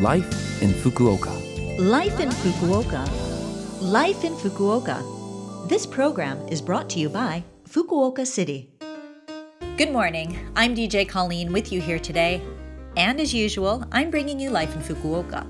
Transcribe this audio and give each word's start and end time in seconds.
Life 0.00 0.60
in 0.60 0.70
Fukuoka. 0.70 1.30
Life 1.78 2.18
in 2.18 2.28
Fukuoka. 2.28 3.08
Life 3.80 4.24
in 4.24 4.34
Fukuoka. 4.34 5.68
This 5.68 5.86
program 5.86 6.36
is 6.48 6.60
brought 6.60 6.90
to 6.90 6.98
you 6.98 7.08
by 7.08 7.44
Fukuoka 7.68 8.26
City. 8.26 8.68
Good 9.76 9.92
morning. 9.92 10.36
I'm 10.56 10.74
DJ 10.74 11.08
Colleen 11.08 11.52
with 11.52 11.70
you 11.70 11.80
here 11.80 12.00
today. 12.00 12.42
And 12.96 13.20
as 13.20 13.32
usual, 13.32 13.84
I'm 13.92 14.10
bringing 14.10 14.40
you 14.40 14.50
Life 14.50 14.74
in 14.74 14.82
Fukuoka, 14.82 15.46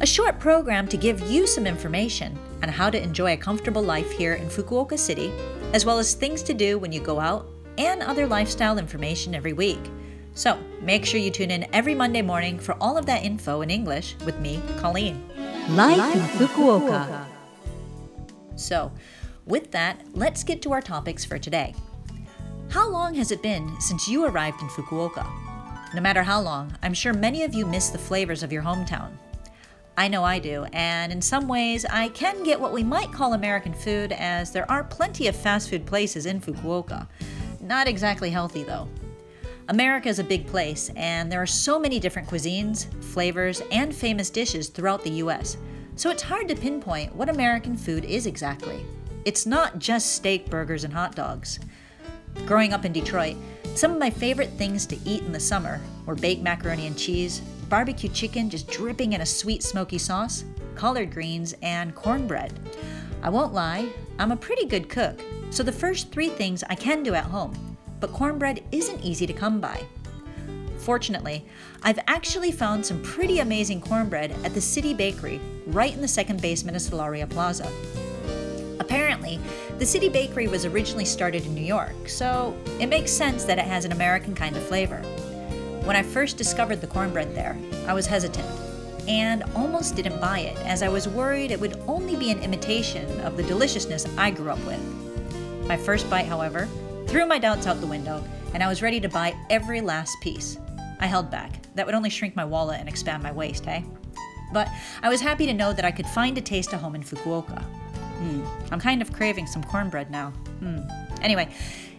a 0.00 0.06
short 0.06 0.38
program 0.38 0.86
to 0.86 0.96
give 0.96 1.20
you 1.28 1.48
some 1.48 1.66
information 1.66 2.38
on 2.62 2.68
how 2.68 2.90
to 2.90 3.02
enjoy 3.02 3.32
a 3.32 3.36
comfortable 3.36 3.82
life 3.82 4.12
here 4.12 4.34
in 4.34 4.46
Fukuoka 4.46 4.96
City, 4.96 5.32
as 5.72 5.84
well 5.84 5.98
as 5.98 6.14
things 6.14 6.44
to 6.44 6.54
do 6.54 6.78
when 6.78 6.92
you 6.92 7.00
go 7.00 7.18
out 7.18 7.48
and 7.78 8.02
other 8.02 8.28
lifestyle 8.28 8.78
information 8.78 9.34
every 9.34 9.54
week. 9.54 9.80
So 10.38 10.56
make 10.80 11.04
sure 11.04 11.18
you 11.18 11.32
tune 11.32 11.50
in 11.50 11.66
every 11.72 11.96
Monday 11.96 12.22
morning 12.22 12.60
for 12.60 12.76
all 12.80 12.96
of 12.96 13.06
that 13.06 13.24
info 13.24 13.62
in 13.62 13.70
English 13.70 14.14
with 14.24 14.38
me, 14.38 14.62
Colleen. 14.76 15.28
Life 15.70 16.14
in 16.14 16.20
Fukuoka. 16.46 17.24
So, 18.54 18.92
with 19.46 19.72
that, 19.72 20.00
let's 20.14 20.44
get 20.44 20.62
to 20.62 20.70
our 20.70 20.80
topics 20.80 21.24
for 21.24 21.40
today. 21.40 21.74
How 22.68 22.88
long 22.88 23.16
has 23.16 23.32
it 23.32 23.42
been 23.42 23.68
since 23.80 24.06
you 24.06 24.26
arrived 24.26 24.62
in 24.62 24.68
Fukuoka? 24.68 25.26
No 25.92 26.00
matter 26.00 26.22
how 26.22 26.40
long, 26.40 26.72
I'm 26.84 26.94
sure 26.94 27.12
many 27.12 27.42
of 27.42 27.52
you 27.52 27.66
miss 27.66 27.88
the 27.88 27.98
flavors 27.98 28.44
of 28.44 28.52
your 28.52 28.62
hometown. 28.62 29.10
I 29.96 30.06
know 30.06 30.22
I 30.22 30.38
do, 30.38 30.66
and 30.72 31.10
in 31.10 31.20
some 31.20 31.48
ways, 31.48 31.84
I 31.84 32.10
can 32.10 32.44
get 32.44 32.60
what 32.60 32.72
we 32.72 32.84
might 32.84 33.10
call 33.10 33.32
American 33.32 33.74
food, 33.74 34.12
as 34.12 34.52
there 34.52 34.70
are 34.70 34.84
plenty 34.84 35.26
of 35.26 35.34
fast 35.34 35.68
food 35.68 35.84
places 35.84 36.26
in 36.26 36.40
Fukuoka. 36.40 37.08
Not 37.60 37.88
exactly 37.88 38.30
healthy, 38.30 38.62
though. 38.62 38.88
America 39.68 40.08
is 40.08 40.18
a 40.18 40.24
big 40.24 40.46
place, 40.46 40.90
and 40.96 41.30
there 41.30 41.42
are 41.42 41.46
so 41.46 41.78
many 41.78 42.00
different 42.00 42.26
cuisines, 42.26 42.86
flavors, 43.04 43.60
and 43.70 43.94
famous 43.94 44.30
dishes 44.30 44.70
throughout 44.70 45.04
the 45.04 45.10
US, 45.10 45.58
so 45.94 46.08
it's 46.08 46.22
hard 46.22 46.48
to 46.48 46.56
pinpoint 46.56 47.14
what 47.14 47.28
American 47.28 47.76
food 47.76 48.06
is 48.06 48.24
exactly. 48.24 48.86
It's 49.26 49.44
not 49.44 49.78
just 49.78 50.14
steak, 50.14 50.48
burgers, 50.48 50.84
and 50.84 50.94
hot 50.94 51.14
dogs. 51.14 51.58
Growing 52.46 52.72
up 52.72 52.86
in 52.86 52.94
Detroit, 52.94 53.36
some 53.74 53.92
of 53.92 53.98
my 53.98 54.08
favorite 54.08 54.48
things 54.52 54.86
to 54.86 54.98
eat 55.04 55.24
in 55.24 55.32
the 55.32 55.40
summer 55.40 55.82
were 56.06 56.14
baked 56.14 56.42
macaroni 56.42 56.86
and 56.86 56.96
cheese, 56.96 57.40
barbecue 57.68 58.08
chicken 58.08 58.48
just 58.48 58.68
dripping 58.68 59.12
in 59.12 59.20
a 59.20 59.26
sweet 59.26 59.62
smoky 59.62 59.98
sauce, 59.98 60.44
collard 60.76 61.12
greens, 61.12 61.54
and 61.60 61.94
cornbread. 61.94 62.58
I 63.22 63.28
won't 63.28 63.52
lie, 63.52 63.90
I'm 64.18 64.32
a 64.32 64.36
pretty 64.36 64.64
good 64.64 64.88
cook, 64.88 65.20
so 65.50 65.62
the 65.62 65.72
first 65.72 66.10
three 66.10 66.30
things 66.30 66.64
I 66.70 66.74
can 66.74 67.02
do 67.02 67.12
at 67.12 67.24
home 67.24 67.67
but 68.00 68.12
cornbread 68.12 68.62
isn't 68.72 69.04
easy 69.04 69.26
to 69.26 69.32
come 69.32 69.60
by. 69.60 69.84
Fortunately, 70.78 71.44
I've 71.82 71.98
actually 72.06 72.52
found 72.52 72.86
some 72.86 73.02
pretty 73.02 73.40
amazing 73.40 73.80
cornbread 73.80 74.32
at 74.44 74.54
the 74.54 74.60
City 74.60 74.94
Bakery, 74.94 75.40
right 75.66 75.92
in 75.92 76.00
the 76.00 76.08
second 76.08 76.40
basement 76.40 76.76
of 76.76 76.82
Solaria 76.82 77.28
Plaza. 77.28 77.70
Apparently, 78.78 79.38
the 79.78 79.86
City 79.86 80.08
Bakery 80.08 80.48
was 80.48 80.64
originally 80.64 81.04
started 81.04 81.44
in 81.44 81.54
New 81.54 81.60
York, 81.60 82.08
so 82.08 82.56
it 82.80 82.86
makes 82.86 83.10
sense 83.10 83.44
that 83.44 83.58
it 83.58 83.64
has 83.64 83.84
an 83.84 83.92
American 83.92 84.34
kind 84.34 84.56
of 84.56 84.62
flavor. 84.62 84.98
When 85.84 85.96
I 85.96 86.02
first 86.02 86.36
discovered 86.36 86.80
the 86.80 86.86
cornbread 86.86 87.34
there, 87.34 87.56
I 87.86 87.92
was 87.92 88.06
hesitant 88.06 88.46
and 89.08 89.42
almost 89.54 89.96
didn't 89.96 90.20
buy 90.20 90.40
it 90.40 90.56
as 90.66 90.82
I 90.82 90.88
was 90.88 91.08
worried 91.08 91.50
it 91.50 91.58
would 91.58 91.82
only 91.88 92.14
be 92.14 92.30
an 92.30 92.40
imitation 92.40 93.20
of 93.22 93.36
the 93.36 93.42
deliciousness 93.42 94.06
I 94.18 94.30
grew 94.30 94.50
up 94.50 94.64
with. 94.66 94.80
My 95.66 95.76
first 95.76 96.08
bite, 96.10 96.26
however, 96.26 96.68
threw 97.08 97.24
my 97.24 97.38
doubts 97.38 97.66
out 97.66 97.80
the 97.80 97.86
window, 97.86 98.22
and 98.52 98.62
I 98.62 98.68
was 98.68 98.82
ready 98.82 99.00
to 99.00 99.08
buy 99.08 99.34
every 99.48 99.80
last 99.80 100.14
piece. 100.20 100.58
I 101.00 101.06
held 101.06 101.30
back. 101.30 101.60
That 101.74 101.86
would 101.86 101.94
only 101.94 102.10
shrink 102.10 102.36
my 102.36 102.44
wallet 102.44 102.80
and 102.80 102.88
expand 102.88 103.22
my 103.22 103.32
waist, 103.32 103.64
hey? 103.64 103.84
But 104.52 104.68
I 105.02 105.08
was 105.08 105.20
happy 105.20 105.46
to 105.46 105.54
know 105.54 105.72
that 105.72 105.86
I 105.86 105.90
could 105.90 106.06
find 106.06 106.36
a 106.36 106.40
taste 106.42 106.72
of 106.74 106.80
home 106.80 106.94
in 106.94 107.02
Fukuoka. 107.02 107.62
Hmm. 107.62 108.44
I'm 108.70 108.80
kind 108.80 109.00
of 109.00 109.12
craving 109.12 109.46
some 109.46 109.64
cornbread 109.64 110.10
now. 110.10 110.30
Hmm. 110.60 110.80
Anyway, 111.22 111.48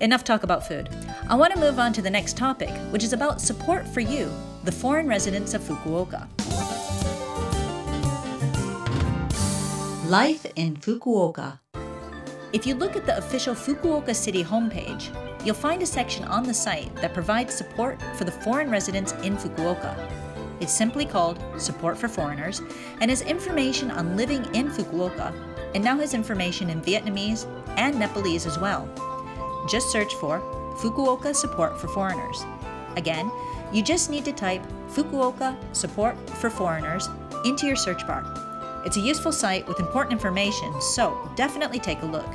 enough 0.00 0.22
talk 0.22 0.42
about 0.42 0.66
food. 0.66 0.90
I 1.28 1.34
want 1.34 1.54
to 1.54 1.60
move 1.60 1.78
on 1.78 1.94
to 1.94 2.02
the 2.02 2.10
next 2.10 2.36
topic, 2.36 2.70
which 2.90 3.04
is 3.04 3.14
about 3.14 3.40
support 3.40 3.88
for 3.88 4.00
you, 4.00 4.30
the 4.64 4.72
foreign 4.72 5.06
residents 5.06 5.54
of 5.54 5.62
Fukuoka. 5.62 6.28
Life 10.10 10.44
in 10.56 10.76
Fukuoka. 10.76 11.60
If 12.52 12.66
you 12.66 12.74
look 12.74 12.96
at 12.96 13.06
the 13.06 13.16
official 13.16 13.54
Fukuoka 13.54 14.14
City 14.14 14.42
homepage, 14.42 15.14
you'll 15.44 15.54
find 15.54 15.80
a 15.82 15.86
section 15.86 16.24
on 16.24 16.42
the 16.42 16.52
site 16.52 16.92
that 16.96 17.14
provides 17.14 17.54
support 17.54 18.02
for 18.16 18.24
the 18.24 18.32
foreign 18.32 18.68
residents 18.68 19.12
in 19.22 19.36
Fukuoka. 19.36 19.94
It's 20.58 20.72
simply 20.72 21.06
called 21.06 21.40
Support 21.58 21.96
for 21.96 22.08
Foreigners 22.08 22.60
and 23.00 23.08
has 23.08 23.22
information 23.22 23.92
on 23.92 24.16
living 24.16 24.44
in 24.52 24.68
Fukuoka 24.68 25.32
and 25.76 25.84
now 25.84 25.96
has 25.98 26.12
information 26.12 26.70
in 26.70 26.82
Vietnamese 26.82 27.46
and 27.76 27.96
Nepalese 27.96 28.46
as 28.46 28.58
well. 28.58 28.88
Just 29.68 29.92
search 29.92 30.12
for 30.16 30.40
Fukuoka 30.80 31.34
Support 31.36 31.80
for 31.80 31.86
Foreigners. 31.86 32.44
Again, 32.96 33.30
you 33.72 33.80
just 33.80 34.10
need 34.10 34.24
to 34.24 34.32
type 34.32 34.62
Fukuoka 34.88 35.56
Support 35.72 36.18
for 36.30 36.50
Foreigners 36.50 37.08
into 37.44 37.68
your 37.68 37.76
search 37.76 38.04
bar 38.08 38.39
it's 38.84 38.96
a 38.96 39.00
useful 39.00 39.32
site 39.32 39.68
with 39.68 39.78
important 39.78 40.12
information, 40.12 40.80
so 40.80 41.30
definitely 41.34 41.78
take 41.78 42.00
a 42.02 42.06
look. 42.06 42.26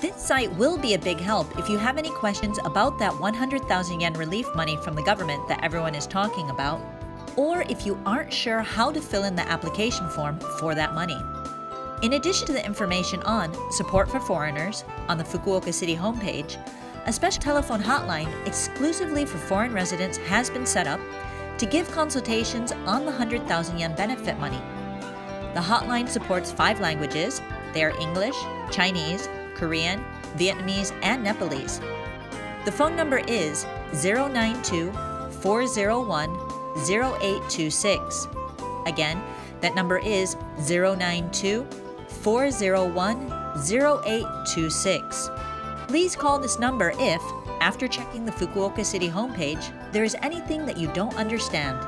This 0.00 0.16
site 0.16 0.50
will 0.54 0.78
be 0.78 0.94
a 0.94 0.98
big 0.98 1.18
help 1.18 1.58
if 1.58 1.68
you 1.68 1.76
have 1.76 1.98
any 1.98 2.10
questions 2.10 2.58
about 2.64 2.98
that 3.00 3.18
100,000 3.18 4.00
yen 4.00 4.14
relief 4.14 4.46
money 4.54 4.76
from 4.78 4.94
the 4.94 5.02
government 5.02 5.46
that 5.48 5.62
everyone 5.62 5.94
is 5.94 6.06
talking 6.06 6.48
about, 6.48 6.80
or 7.36 7.62
if 7.62 7.84
you 7.84 8.00
aren't 8.06 8.32
sure 8.32 8.60
how 8.60 8.90
to 8.90 9.00
fill 9.00 9.24
in 9.24 9.34
the 9.34 9.46
application 9.46 10.08
form 10.08 10.38
for 10.58 10.74
that 10.74 10.94
money. 10.94 11.20
In 12.02 12.14
addition 12.14 12.46
to 12.46 12.52
the 12.54 12.64
information 12.64 13.22
on 13.24 13.54
support 13.72 14.08
for 14.08 14.20
foreigners 14.20 14.84
on 15.08 15.18
the 15.18 15.24
Fukuoka 15.24 15.74
City 15.74 15.96
homepage, 15.96 16.56
a 17.04 17.12
special 17.12 17.42
telephone 17.42 17.82
hotline 17.82 18.30
exclusively 18.46 19.26
for 19.26 19.36
foreign 19.36 19.74
residents 19.74 20.16
has 20.16 20.48
been 20.48 20.64
set 20.64 20.86
up 20.86 21.00
to 21.58 21.66
give 21.66 21.90
consultations 21.90 22.72
on 22.86 23.00
the 23.00 23.10
100,000 23.10 23.78
yen 23.78 23.94
benefit 23.96 24.38
money 24.38 24.62
the 25.54 25.60
hotline 25.60 26.08
supports 26.08 26.52
five 26.52 26.80
languages. 26.80 27.40
They 27.72 27.84
are 27.84 27.98
English, 28.00 28.36
Chinese, 28.70 29.28
Korean, 29.54 30.04
Vietnamese, 30.36 30.92
and 31.02 31.22
Nepalese. 31.24 31.80
The 32.64 32.72
phone 32.72 32.94
number 32.94 33.18
is 33.18 33.66
092 33.92 34.92
401 35.40 36.30
0826. 36.88 38.28
Again, 38.86 39.22
that 39.60 39.74
number 39.74 39.98
is 39.98 40.36
092 40.68 41.66
401 42.22 43.32
0826. 43.68 45.30
Please 45.88 46.14
call 46.14 46.38
this 46.38 46.58
number 46.58 46.92
if, 46.98 47.22
after 47.60 47.88
checking 47.88 48.24
the 48.24 48.32
Fukuoka 48.32 48.84
City 48.84 49.08
homepage, 49.08 49.72
there 49.92 50.04
is 50.04 50.16
anything 50.22 50.64
that 50.66 50.76
you 50.76 50.88
don't 50.92 51.16
understand. 51.16 51.78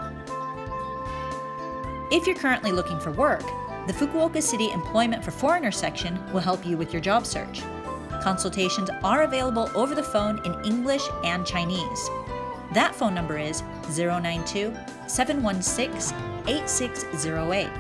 If 2.13 2.27
you're 2.27 2.37
currently 2.37 2.73
looking 2.73 3.01
for 3.01 3.11
work, 3.11 3.41
the 3.87 3.93
Fukuoka 3.95 4.43
City 4.43 4.71
Employment 4.71 5.25
for 5.25 5.31
Foreigners 5.31 5.79
section 5.79 6.23
will 6.31 6.41
help 6.41 6.67
you 6.67 6.77
with 6.77 6.93
your 6.93 7.01
job 7.01 7.25
search. 7.25 7.63
Consultations 8.23 8.91
are 9.03 9.23
available 9.23 9.71
over 9.75 9.95
the 9.95 10.03
phone 10.03 10.39
in 10.45 10.63
English 10.63 11.01
and 11.25 11.47
Chinese. 11.47 12.11
That 12.75 12.95
phone 12.95 13.15
number 13.15 13.39
is 13.39 13.63
092 13.97 14.77
716 15.07 16.15
8608. 16.47 17.71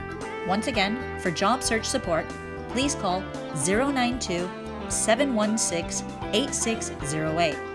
Once 0.48 0.66
again, 0.66 1.20
for 1.20 1.30
job 1.30 1.62
search 1.62 1.84
support, 1.84 2.26
please 2.70 2.94
call 2.94 3.20
092 3.66 4.48
716 4.88 6.06
8608. 6.32 7.71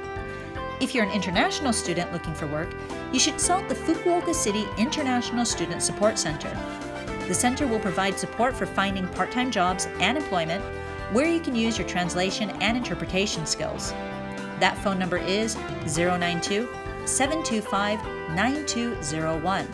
If 0.80 0.94
you're 0.94 1.06
an 1.06 1.12
international 1.12 1.74
student 1.74 2.14
looking 2.14 2.36
for 2.36 2.46
work, 2.48 2.70
you 3.12 3.20
should 3.20 3.34
consult 3.34 3.68
the 3.68 3.74
Fukuoka 3.74 4.34
City 4.34 4.66
International 4.78 5.44
Student 5.44 5.82
Support 5.82 6.20
Center. 6.20 6.56
The 7.28 7.34
center 7.34 7.66
will 7.66 7.80
provide 7.80 8.20
support 8.20 8.56
for 8.56 8.68
finding 8.68 9.08
part 9.08 9.32
time 9.32 9.50
jobs 9.50 9.88
and 10.00 10.18
employment 10.18 10.64
where 11.12 11.28
you 11.28 11.40
can 11.40 11.56
use 11.56 11.80
your 11.80 11.88
translation 11.88 12.52
and 12.62 12.78
interpretation 12.78 13.46
skills. 13.48 13.92
That 14.60 14.78
phone 14.84 15.00
number 15.00 15.18
is 15.18 15.56
092 15.96 16.70
725 17.06 18.06
9201. 18.36 19.68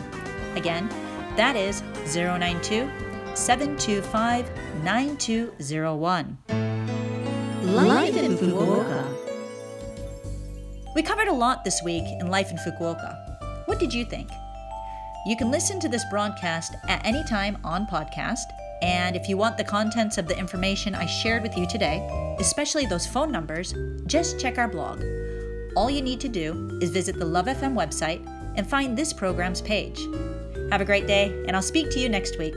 Again, 0.56 0.88
that 1.36 1.54
is 1.54 1.82
092 2.14 2.90
725 3.34 4.50
9201. 4.82 6.38
Life 7.62 8.16
in 8.16 8.38
Fukuoka. 8.38 9.23
We 10.94 11.02
covered 11.02 11.26
a 11.26 11.32
lot 11.32 11.64
this 11.64 11.82
week 11.82 12.04
in 12.20 12.28
Life 12.28 12.52
in 12.52 12.56
Fukuoka. 12.56 13.66
What 13.66 13.80
did 13.80 13.92
you 13.92 14.04
think? 14.04 14.30
You 15.26 15.36
can 15.36 15.50
listen 15.50 15.80
to 15.80 15.88
this 15.88 16.04
broadcast 16.08 16.76
at 16.86 17.04
any 17.04 17.24
time 17.24 17.58
on 17.64 17.88
podcast, 17.88 18.44
and 18.80 19.16
if 19.16 19.28
you 19.28 19.36
want 19.36 19.56
the 19.56 19.64
contents 19.64 20.18
of 20.18 20.28
the 20.28 20.38
information 20.38 20.94
I 20.94 21.06
shared 21.06 21.42
with 21.42 21.58
you 21.58 21.66
today, 21.66 22.06
especially 22.38 22.86
those 22.86 23.08
phone 23.08 23.32
numbers, 23.32 23.74
just 24.06 24.38
check 24.38 24.56
our 24.56 24.68
blog. 24.68 25.02
All 25.74 25.90
you 25.90 26.00
need 26.00 26.20
to 26.20 26.28
do 26.28 26.78
is 26.80 26.90
visit 26.90 27.18
the 27.18 27.24
Love 27.24 27.46
FM 27.46 27.74
website 27.74 28.24
and 28.54 28.64
find 28.64 28.96
this 28.96 29.12
program's 29.12 29.62
page. 29.62 29.98
Have 30.70 30.80
a 30.80 30.84
great 30.84 31.08
day, 31.08 31.42
and 31.48 31.56
I'll 31.56 31.62
speak 31.62 31.90
to 31.90 31.98
you 31.98 32.08
next 32.08 32.38
week. 32.38 32.54